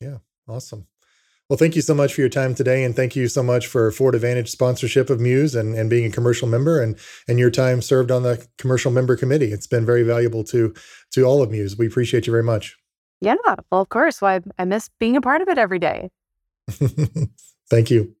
Yeah, 0.00 0.18
awesome. 0.48 0.86
Well, 1.48 1.56
thank 1.56 1.76
you 1.76 1.82
so 1.82 1.94
much 1.94 2.12
for 2.12 2.22
your 2.22 2.30
time 2.30 2.56
today, 2.56 2.82
and 2.82 2.96
thank 2.96 3.14
you 3.14 3.28
so 3.28 3.40
much 3.40 3.68
for 3.68 3.92
Forward 3.92 4.16
Advantage 4.16 4.50
sponsorship 4.50 5.10
of 5.10 5.20
Muse 5.20 5.54
and, 5.54 5.76
and 5.76 5.88
being 5.88 6.04
a 6.04 6.10
commercial 6.10 6.48
member 6.48 6.82
and 6.82 6.98
and 7.28 7.38
your 7.38 7.50
time 7.50 7.80
served 7.80 8.10
on 8.10 8.24
the 8.24 8.44
commercial 8.58 8.90
member 8.90 9.16
committee. 9.16 9.52
It's 9.52 9.68
been 9.68 9.86
very 9.86 10.02
valuable 10.02 10.42
to 10.44 10.74
to 11.12 11.22
all 11.22 11.42
of 11.42 11.52
Muse. 11.52 11.76
We 11.78 11.86
appreciate 11.86 12.26
you 12.26 12.32
very 12.32 12.42
much. 12.42 12.76
Yeah, 13.20 13.36
well, 13.44 13.80
of 13.80 13.88
course. 13.88 14.20
Well, 14.20 14.40
I, 14.58 14.62
I 14.62 14.64
miss 14.64 14.90
being 14.98 15.16
a 15.16 15.20
part 15.20 15.40
of 15.40 15.48
it 15.48 15.56
every 15.56 15.78
day. 15.78 16.10
thank 17.70 17.90
you. 17.90 18.14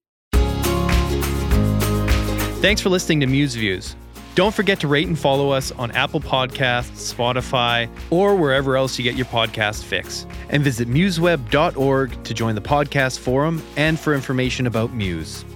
Thanks 2.60 2.80
for 2.80 2.88
listening 2.88 3.20
to 3.20 3.26
Muse 3.26 3.54
Views. 3.56 3.96
Don't 4.36 4.54
forget 4.54 4.80
to 4.80 4.86
rate 4.86 5.08
and 5.08 5.18
follow 5.18 5.48
us 5.48 5.72
on 5.72 5.90
Apple 5.92 6.20
Podcasts, 6.20 7.10
Spotify, 7.10 7.88
or 8.10 8.36
wherever 8.36 8.76
else 8.76 8.98
you 8.98 9.02
get 9.02 9.14
your 9.14 9.24
podcast 9.24 9.82
fix. 9.82 10.26
And 10.50 10.62
visit 10.62 10.88
museweb.org 10.88 12.22
to 12.22 12.34
join 12.34 12.54
the 12.54 12.60
podcast 12.60 13.18
forum 13.18 13.62
and 13.78 13.98
for 13.98 14.14
information 14.14 14.66
about 14.66 14.92
Muse. 14.92 15.46